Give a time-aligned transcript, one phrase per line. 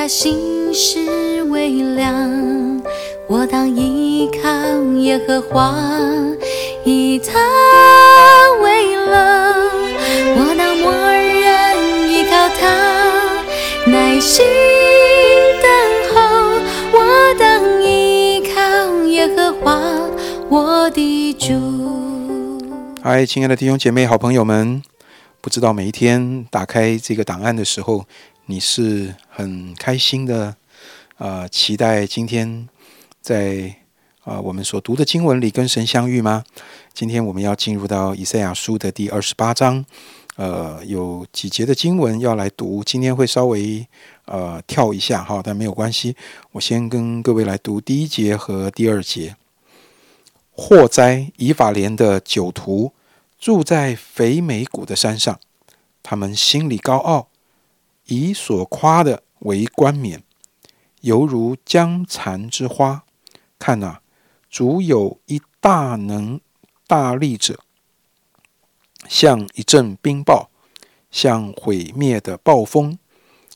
[0.00, 2.80] 他心事微凉，
[3.26, 4.48] 我当依靠
[5.00, 5.74] 耶和华，
[6.84, 7.32] 以他
[8.62, 9.54] 为乐。
[10.36, 13.42] 我当默认依靠他，
[13.90, 14.46] 耐心
[15.60, 16.60] 等候。
[16.96, 19.82] 我当依靠耶和华，
[20.48, 22.62] 我的主。
[23.02, 24.80] 嗨，亲爱的弟兄姐妹、好朋友们，
[25.40, 28.04] 不知道每一天打开这个档案的时候，
[28.50, 30.56] 你是很开心的，
[31.18, 32.66] 呃，期待今天
[33.20, 33.74] 在
[34.24, 36.42] 啊、呃我们所读的经文里跟神相遇吗？
[36.94, 39.84] 今天我们要进入到以赛亚书的第二十八章，
[40.36, 43.86] 呃，有几节的经文要来读，今天会稍微
[44.24, 46.16] 呃跳一下哈，但没有关系，
[46.52, 49.36] 我先跟各位来读第一节和第二节。
[50.52, 52.92] 祸灾以法莲的酒徒
[53.38, 55.38] 住在肥美谷的山上，
[56.02, 57.28] 他们心里高傲，
[58.08, 60.22] 以所夸的为冠冕，
[61.00, 63.04] 犹如江蚕之花。
[63.58, 64.00] 看呐、
[64.50, 66.40] 主有一大能
[66.86, 67.60] 大力者，
[69.08, 70.48] 像一阵冰雹，
[71.10, 72.98] 像毁灭的暴风，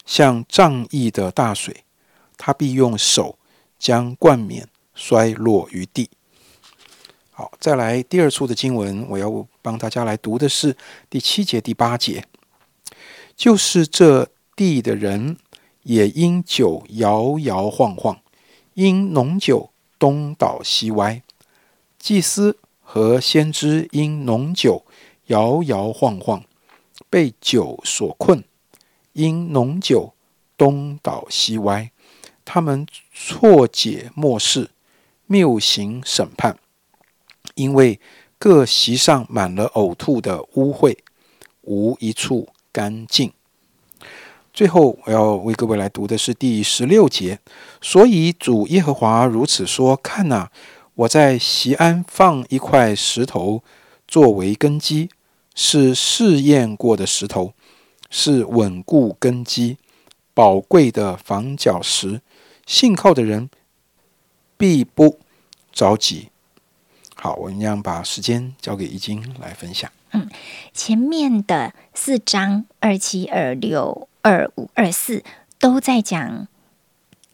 [0.05, 1.84] 像仗义的大水，
[2.37, 3.39] 他必用手
[3.78, 6.11] 将冠冕摔落于地。
[7.31, 10.77] 好，再来第二处的经文，我要帮大家来读的是
[11.09, 12.27] 第七节、第八节，
[13.37, 15.36] 就是这地的人
[15.83, 18.20] 也因酒摇摇晃晃，
[18.75, 21.22] 因浓酒东倒西歪，
[21.98, 24.84] 祭司和先知因浓酒
[25.27, 26.44] 摇摇晃晃，
[27.09, 28.44] 被酒所困，
[29.12, 30.14] 因浓酒
[30.56, 31.91] 东倒西歪，
[32.44, 34.70] 他们错解末世，
[35.27, 36.59] 谬行审判。
[37.55, 38.00] 因为
[38.39, 40.97] 各席上满了呕吐的污秽，
[41.62, 43.33] 无一处干净。
[44.53, 47.39] 最后，我要为各位来读的是第十六节。
[47.81, 50.50] 所以主耶和华如此说：看哪、
[50.94, 53.65] 我在西安放一块石头
[54.06, 55.09] 作为根基，
[55.54, 57.54] 是试验过的石头，
[58.10, 59.78] 是稳固根基、
[60.34, 62.21] 宝贵的防脚石。
[62.66, 63.49] 信靠的人
[64.59, 65.19] 必不
[65.72, 66.28] 着急。
[67.15, 69.91] 好，我们让把时间交给易经来分享。
[70.10, 70.28] 嗯
[70.75, 75.22] 前面的四章二七、二六、二五、二四
[75.59, 76.49] 都在讲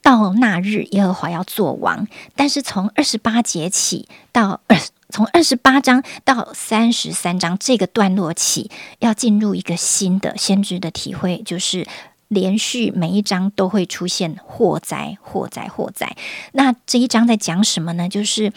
[0.01, 4.77] 到那日耶和华要做王，但是从二十八节起到二，
[5.09, 11.87] 从二十八章到三十三章这个段落起，要进入一个新的先知的体会，就是。
[12.31, 16.15] 连续每一章都会出现祸灾、祸灾、祸灾。
[16.51, 18.07] 那这一章在讲什么呢？
[18.07, 18.53] 就是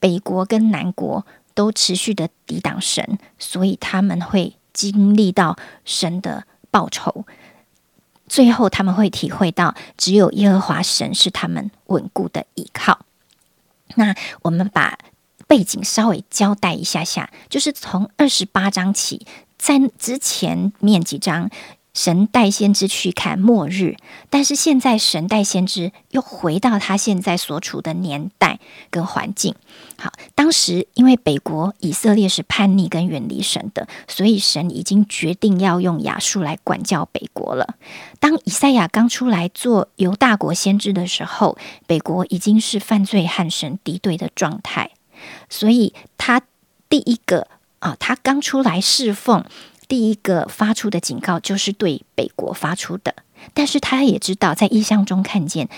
[0.00, 1.24] 北国跟南国
[1.54, 6.42] 都持续的抵挡神，所以他们会经历到神的
[6.72, 7.24] 报仇。
[8.28, 13.00] 最后他们会体会到，只有耶和华神是他们稳固的依靠。
[13.94, 14.98] 那我们把
[15.46, 21.50] 背景稍微交代一下下，就是从二十八章起，在之前面几章。
[21.98, 23.96] 神带先知去看末日，
[24.30, 29.56] 但是现在神带先知又回到他现在所处的年代跟环境。
[29.98, 37.74] 好，当时因为北国以色列是叛逆跟远离神的，所以神已经决定要用亚述来管教北国了。
[38.20, 44.92] 当以赛亚刚出来做犹大国先知的时候，北国已经是犯罪和神敌对的状态，
[45.50, 46.42] 所以他
[46.88, 47.48] 第一个
[47.80, 49.44] 啊，他刚出来侍奉。
[49.88, 53.14] 第一个发出的警告就是对北国发出的，
[53.54, 55.68] 但是他也知道，在意象中看见，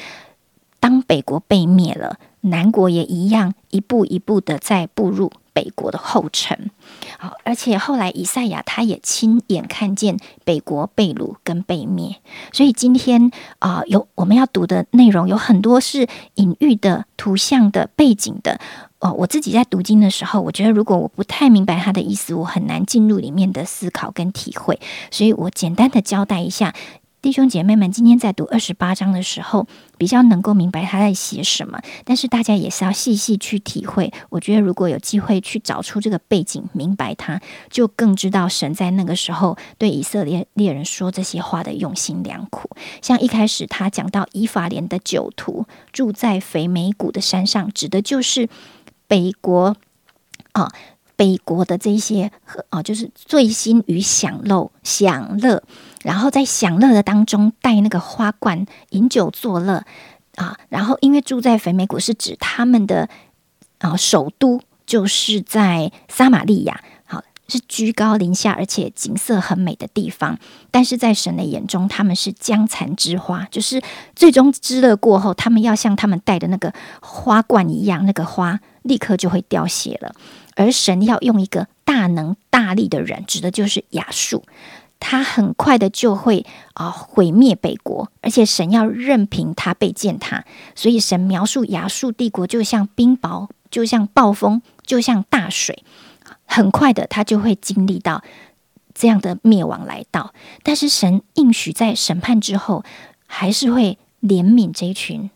[0.81, 6.71] 当北国被灭了，南国也一样一步一步的在步入北国的后尘。
[7.19, 12.17] 好，而且后来以赛亚他也亲眼看见北国被掳跟被灭，
[12.53, 18.59] 所以今天啊、有我们要读的内容有很多是隐喻的、图像的、背景的。
[19.01, 24.79] 哦，我自己在读经的时候，我觉得如果我不太明白他的意思，我很难进入里面的思考跟体会，
[25.11, 26.75] 所以我简单的交代一下，
[27.23, 29.67] 弟兄姐妹们，今天在读二十八章的时候，
[29.97, 34.13] 比较能够明白他在写什么，但是大家也是要细细去体会。
[34.29, 37.41] 我觉得如果有机会去找出这个背景，明白他，
[37.71, 42.71] 就更知道神在那个时候对以色列猎人说这些话的用心良苦。
[43.01, 48.49] 像一开始他讲到以法莲的酒徒住在肥美谷的山上，指的就是
[49.11, 49.75] 北国
[50.53, 50.71] 啊，
[51.17, 55.65] 北国的这一些和啊，就是醉心于享乐享乐，
[56.05, 59.83] 然后在享乐的当中带那个花冠饮酒作乐
[60.37, 63.09] 啊，然后因为住在肥美谷是指他们的
[63.79, 70.39] 啊首都就是在撒玛利亚，好是居高临下，而且景色很美的地方。
[70.71, 73.83] 但是在神的眼中，他们是将残之花，就是
[74.15, 76.73] 最终知乐过后，他们要像他们戴的那个
[77.03, 80.15] 花冠一样，那个花立刻就会凋谢了。
[80.57, 84.45] 而神要用一个大能大力的人，指的就是亚述。
[85.03, 86.45] 他很快的就会
[86.75, 90.45] 啊毁灭北国，而且神要任凭他被践踏，
[90.75, 95.83] 所以神描述亚述帝国就像冰雹，就像暴风，就像大水，
[96.45, 98.23] 很快的他就会经历到
[98.93, 100.35] 这样的灭亡来到。
[100.63, 102.85] 但是神应许在审判之后，
[103.27, 105.31] 还是会怜悯这一群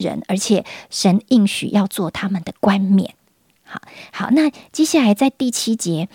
[0.00, 3.14] 人，而且神应许要做他们的冠冕。
[3.62, 3.80] 好
[4.12, 6.08] 好，那接下来在第七节。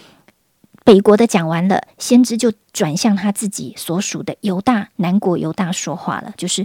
[0.83, 6.31] 北国的讲完了，先知就转向他自己所属的犹大南国犹大说话了。
[6.37, 6.63] 就是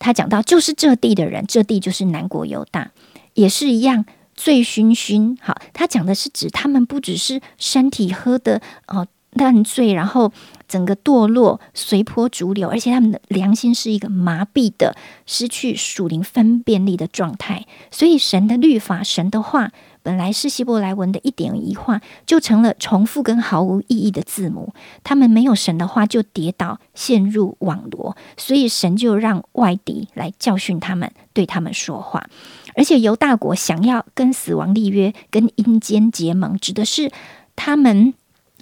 [0.00, 2.90] 他讲到，就是这地的人，这地就是南国犹大，
[3.34, 5.36] 也是一样醉醺醺。
[5.40, 10.32] 好，他讲的是指他们不只是身体喝的哦烂醉，然后
[10.70, 14.94] 整个堕落随波逐流，而且他们的良心是一个麻痹的、
[15.26, 17.66] 失去属灵分辨力的状态。
[17.90, 19.72] 所以神的律法，神的话。
[20.02, 24.72] 本来是希伯来文的一点一画，就成了重复跟毫无意义的字母。
[25.04, 28.16] 他们没有神的话，就跌倒陷入网罗。
[28.38, 32.26] 所以神就让外敌来教训他们，对他们说话。
[32.74, 37.10] 而且犹大国想要跟死亡立约，跟阴间结盟，指的是
[37.54, 38.14] 他们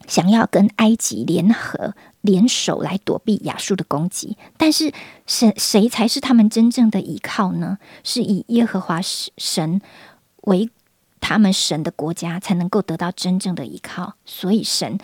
[0.09, 4.37] 想要跟埃及联合联手来躲避亚述的攻击。
[4.57, 4.93] 但是
[5.27, 7.79] 神谁才是他们真正的依靠呢？
[8.03, 9.81] 是以耶和华神
[10.41, 10.69] 为。
[11.21, 14.99] 他们神的国家才能够得到真正的依靠，所以神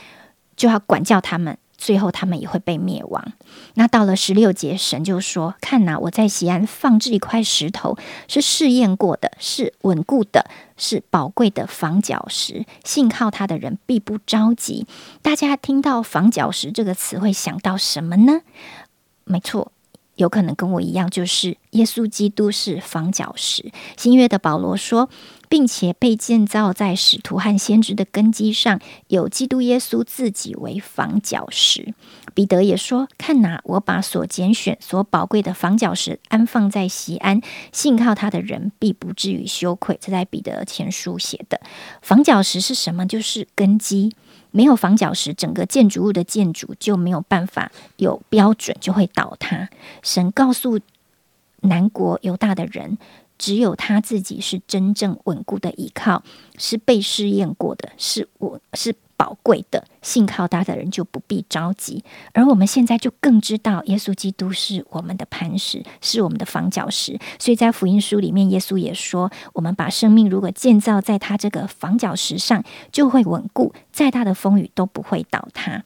[0.56, 3.32] 就要管教他们，最后他们也会被灭亡。
[3.74, 7.96] 那到了十六节，神就说：“看呐，我在西安放置一块石头，
[8.28, 12.64] 是试验过的，是稳固的，是宝贵的防角石。
[12.84, 14.86] 信靠他的人必不着急。”
[15.22, 18.40] 大家听到“防角石”这个词，会想到什么呢？
[19.24, 19.70] 没错。
[20.16, 23.72] 有可能跟我一样，就是耶稣基督是房角石。
[23.96, 25.10] 新约的保罗说，
[25.54, 31.94] 并且被建造在使徒和先知的根基上，有基督耶稣自己为房角石。
[32.34, 37.40] 彼得也说：“看哪，我把所拣选、所宝贵的房角石安放在西安，
[37.70, 41.60] 信靠他的人必不至于羞愧。”这在彼得前书写的。
[42.02, 43.06] 房角石是什么？
[43.06, 44.12] 就是根基。
[44.50, 49.68] 没有防角石，整个建筑物的建筑就没有办法有标准，就会倒塌。
[50.02, 50.80] 神告诉
[51.60, 52.98] 南国犹大的人。
[53.38, 56.22] 只有他自己是真正稳固的依靠，
[56.56, 62.04] 是被试验过的，是我是宝贵的，信靠他的人就不必着急。
[62.32, 67.18] 而我们现在就更知道，耶稣基督是我们的磐石，是我们的房角石。
[67.38, 75.84] 所以在福音书里面，耶稣也说，我们把生命如果建造在他这个房角石上，就会稳固，再大的风雨都不会倒塌。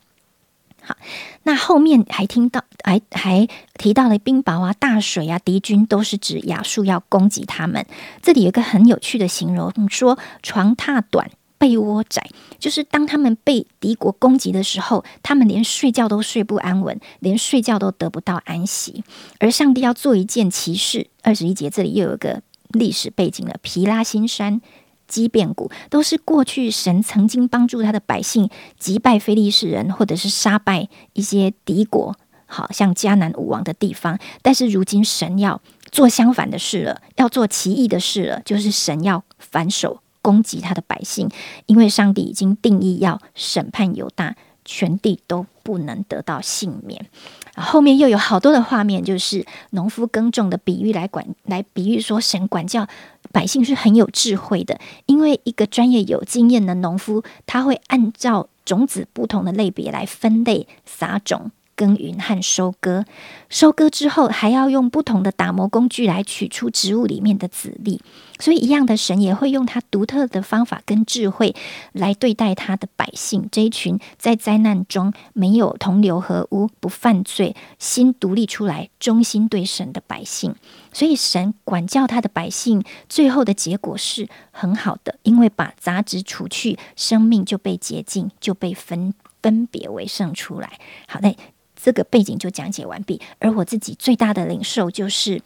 [1.43, 3.47] 那后面还听到，还还
[3.77, 7.85] 提到了冰雹啊、大水啊，敌军都是指亚述要攻击他们。
[8.21, 19.03] 这里有一个很有趣的形容，说床榻短，被窝窄，就是当他们被敌国攻击的时候，他们连睡觉都睡不安稳，连睡觉都得不到安息。
[19.39, 24.61] 而上帝要做一件奇事，二十一节这里又有一个历史背景了，皮拉新山。
[25.09, 32.15] 基变谷都是过去神曾经帮助他的百姓击败非利士人，或者是杀败一些敌国，
[32.45, 34.17] 好像迦南武王的地方。
[34.41, 41.27] 但是如今神要做相反的事了，要做奇异的事了，就是神要反手攻击他的百姓，
[41.65, 47.07] 因为上帝已经定义要审判犹大，全地都不能得到幸免。
[47.55, 52.87] 后面又有好多的画面，就是农夫耕种的比喻来管来比喻说，神管教
[53.31, 54.79] 百姓是很有智慧的。
[55.05, 61.51] 因为一个专业有经验的农夫，他会按照种子不同的类别来分类撒种。
[61.79, 63.05] 耕耘和收割，
[63.47, 68.01] 收割之后还要用不同的打磨工具来取出植物里面的籽粒，
[68.37, 71.55] 所以一样的神也会用他独特的方法跟智慧
[71.93, 80.53] 来对待他的百姓这一群在灾难中没有同流合污、不犯罪、心独立出来、忠心对神的百姓。
[80.91, 90.77] 所以神管教他的百姓，最后的结果是很好的，因为把杂质除去，生命就被洁净，就被分分别为圣出来。
[91.07, 91.37] 好嘞。
[91.81, 95.41] 这个背景就讲解完毕，而我自己最大的领受就是，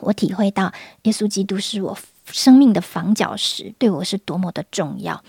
[0.00, 5.24] 我体会到耶稣基督是我生命的房角石，对我是多么的重要。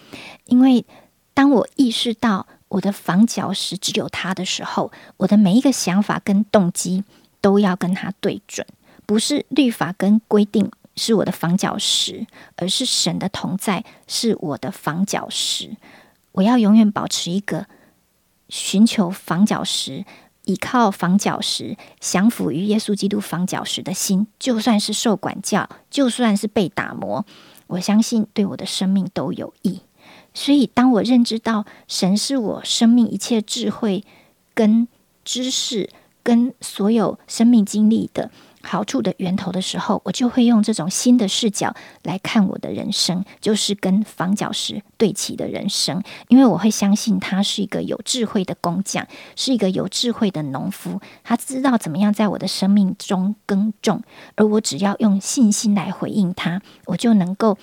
[0.46, 0.86] 因为
[1.34, 7.04] 当我意识到我的房角石只有他的时候，我的每一个想法跟动机
[7.42, 8.66] 都要跟他对准，
[9.06, 12.26] 不是律法跟规定是我的房角石，
[12.56, 15.78] 而是神的同在是我的房角石。
[16.34, 17.68] 我要永远保持一个
[18.50, 20.06] 寻求房角石、
[20.46, 24.28] 倚靠房角石、降服于耶稣基督房角石的心。
[24.40, 27.26] 就算是受管教，就算是被打磨，
[27.68, 29.82] 我相信对我的生命都有益。
[30.34, 34.04] 所以，当我认知到神是我生命一切智慧、
[34.54, 34.88] 跟
[35.24, 35.90] 知识、
[36.26, 38.32] 跟所有生命经历的。
[38.68, 46.02] 好处的源头的时候，我就会用这种新的视角来看我的人生，就是跟房角石对齐的人生。
[46.30, 49.06] 因为我会相信他是一个有智慧的工匠，
[49.36, 54.02] 是一个有智慧的农夫，他知道怎么样在我的生命中耕种，
[54.34, 57.60] 而我只要用信心来回应他，我就能够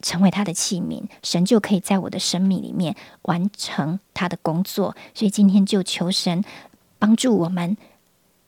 [0.00, 4.96] 成为他的器皿，神就可以在我的生命里面完成他的工作。
[5.14, 6.42] 所以今天就求神
[6.98, 7.76] 帮助我们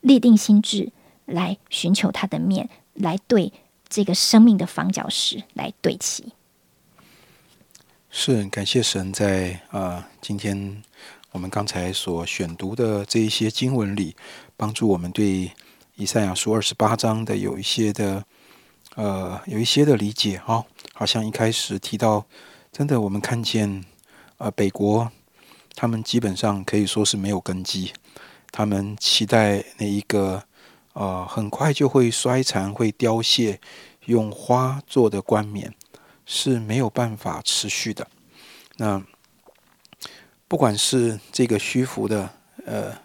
[0.05, 0.93] 立定心智。
[1.27, 3.51] 来寻求他的面，来对
[3.89, 6.35] 这个生命的房角石来对齐。
[8.11, 10.83] 是感谢神在啊，今天
[11.33, 14.15] 我们刚才所选读的这一些经文里，
[14.55, 15.51] 帮助我们对
[15.95, 18.23] 以赛亚书二十八章的有一些的
[18.97, 20.63] 呃有一些的理解哈。
[20.93, 22.27] 好像一开始提到，
[22.71, 23.83] 真的我们看见
[24.37, 25.11] 呃北国
[25.75, 27.95] 他们基本上可以说是没有根基，
[28.55, 30.45] 他们期待那一个。
[30.95, 33.61] 呃，很快就会衰残，会凋谢。
[34.05, 35.75] 用花做的冠冕
[36.25, 38.07] 是没有办法持续的。
[38.77, 39.03] 那
[40.47, 42.31] 不管是这个虚浮的
[42.65, 42.97] 呃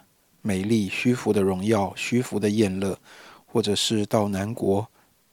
[0.44, 2.96] 美丽、虚浮的荣耀、虚浮的宴乐，
[3.48, 4.88] 或者是到南国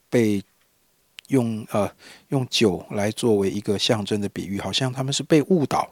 [0.09, 0.41] 被
[1.27, 1.91] 用呃
[2.29, 5.91] 用酒来作为一个象征的比喻，好像他们是被误导，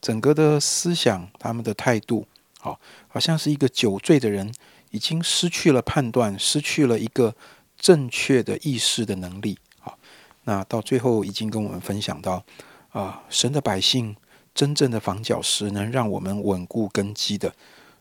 [0.00, 2.26] 整个的思想、他们的态度，
[2.64, 4.50] 好，好像是一个酒醉的人。
[4.90, 7.34] 已经失去了判断，失去了一个
[7.76, 9.58] 正确的意识的能力。
[9.80, 9.98] 好，
[10.44, 12.44] 那到最后已经跟我们分享到，
[12.90, 14.14] 啊，神的百姓
[14.54, 17.52] 真正的防角石，能让我们稳固根基的，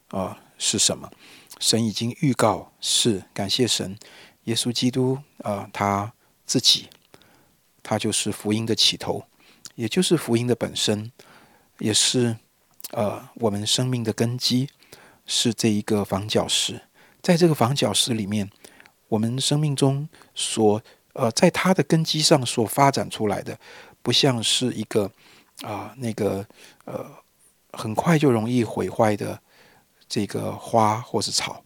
[0.09, 1.11] 啊，是什么？
[1.59, 3.97] 神已经预告是感谢神，
[4.43, 6.13] 耶稣基督啊，他
[6.45, 6.89] 自己，
[7.81, 9.25] 他就是福音的起头，
[9.73, 11.11] 也就是福音的本身，
[11.79, 12.37] 也是
[12.93, 14.69] 呃我们生命的根基。
[15.25, 16.81] 是这一个房角石，
[17.21, 18.51] 在这个房角石里面，
[19.07, 20.83] 我们生命中所
[21.13, 23.57] 呃，在它的根基上所发展出来的，
[24.01, 25.09] 不像是一个
[25.61, 26.45] 啊那个
[26.83, 27.09] 呃
[27.71, 29.41] 很快就容易毁坏的
[30.09, 31.63] 这个花或是草，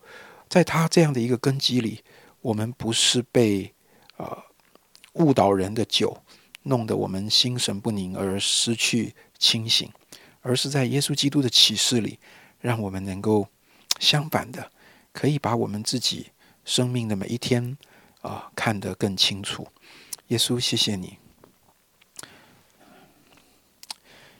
[0.47, 2.03] 在它这样的一个根基里，
[2.41, 3.73] 我们不是被
[4.17, 4.37] 呃
[5.13, 6.15] 误导人的酒
[6.61, 9.91] 弄得我们心神不宁而失去清醒，
[10.47, 12.17] 而是在耶稣基督的启示里。
[12.59, 13.47] 让我们能够
[13.99, 14.71] 相反的，
[15.13, 16.31] 可以把我们自己
[16.65, 17.77] 生命的每一天
[18.21, 19.67] 啊看得更清楚。
[20.29, 21.19] 耶稣，谢谢你，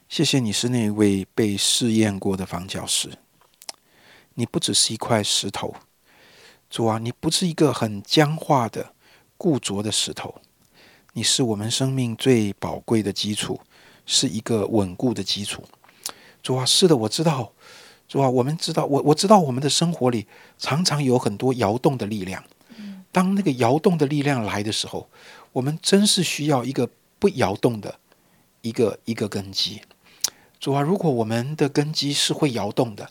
[0.10, 3.20] 谢谢你是那位被试验过的房角石。
[4.34, 5.76] 你不只是一块石头，
[6.68, 8.96] 主啊，你不是一个很僵化的
[9.38, 10.42] 固着的石头，
[11.14, 13.62] 你是我们生命最宝贵的基础，
[14.08, 15.64] 是一个稳固的基础。
[16.48, 17.52] 主啊，是的，我知道。
[18.08, 18.30] 主啊？
[18.30, 20.26] 我们知道，我我知道，我们的生活里
[20.58, 22.42] 常常有很多摇动的力量。
[23.12, 25.10] 当那个摇动的力量来的时候，
[25.52, 26.90] 我们真是需要一个
[27.20, 28.00] 不摇动的
[28.62, 29.82] 一个一个根基。
[30.58, 33.10] 主啊，如果我们的根基是会摇动的，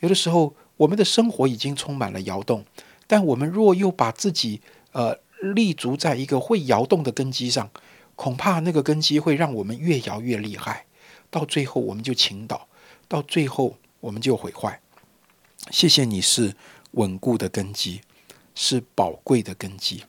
[0.00, 2.66] 有的时候我们的生活已经充满了摇动，
[3.06, 4.60] 但我们若又把自己
[4.92, 7.70] 呃立足在一个会摇动的根基上，
[8.14, 10.84] 恐怕那个根基会让我们越摇越厉害，
[11.30, 12.68] 到最后我们就倾倒，
[13.08, 13.78] 到最后。
[14.00, 14.80] 我们就毁坏。
[15.72, 16.54] 谢谢你是
[16.92, 18.00] 稳固的根基，
[18.54, 20.04] 是宝贵的根基，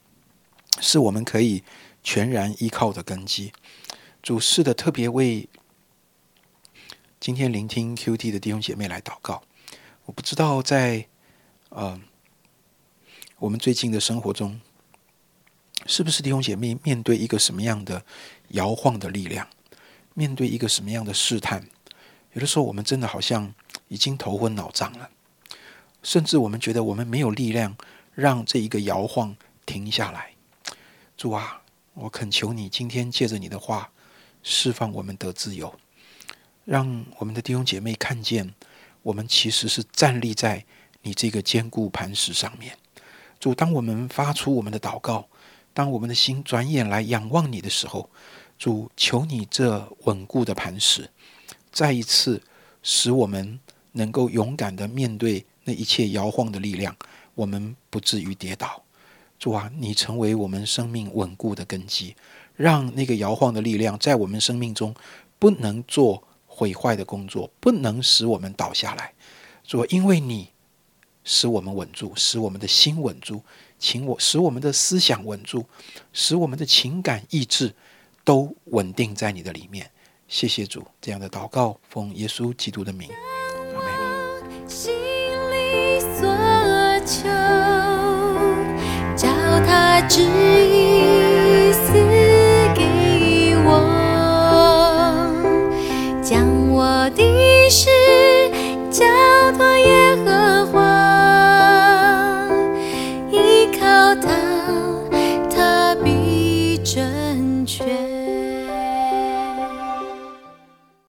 [0.80, 1.64] 是我们可以
[2.04, 3.52] 全然依靠的根基。
[4.22, 5.50] 主事的特别为
[7.20, 9.42] 今天聆听 QT 的弟兄姐妹来祷告。
[10.06, 11.08] 我不知道在
[11.70, 12.00] 呃
[13.40, 14.62] 我们最近的生活中，
[15.88, 18.06] 是不是弟兄姐妹面对一个什么样的
[18.50, 19.48] 摇晃的力量，
[20.20, 21.64] 面对一个什么样的试探？
[22.34, 23.54] 有的时候我们真的好像。
[23.92, 25.10] 已经头昏脑胀了，
[26.04, 27.76] 甚至我们觉得我们没有力量
[28.14, 29.36] 让这一个摇晃
[29.66, 30.36] 停下来。
[31.18, 31.64] 主啊，
[31.96, 33.90] 我恳求你今天借着你的话
[34.44, 35.74] 释放我们得自由，
[36.66, 38.54] 让我们的弟兄姐妹看见
[39.02, 40.64] 我们其实是站立在
[41.02, 42.78] 你这个坚固磐石上面。
[43.40, 45.28] 主，当我们发出我们的祷告，
[45.74, 48.08] 当我们的心转眼来仰望你的时候，
[48.60, 51.10] 主求你这稳固的磐石
[51.72, 52.44] 再一次
[52.84, 53.60] 使我们。
[53.94, 56.96] 能够勇敢的面对那一切摇晃的力量，
[57.34, 58.84] 我们不至于跌倒。
[59.40, 62.16] 主啊，你成为我们生命稳固的根基，
[62.56, 64.94] 让那个摇晃的力量在我们生命中
[65.40, 69.12] 不能做毁坏的工作，不能使我们倒下来。
[69.66, 70.50] 主，因为你
[71.24, 73.42] 使我们稳住，使我们的心稳住，
[73.80, 75.66] 请我使我们的思想稳住，
[76.14, 77.74] 使我们的情感意志
[78.30, 79.90] 都稳定在你的里面。
[80.28, 83.10] 谢谢主，这样的祷告奉耶稣基督的名，
[83.74, 84.70] 阿门。
[84.70, 86.30] 心里所
[87.08, 87.28] 求，
[89.18, 89.28] 叫
[89.66, 91.19] 他指引。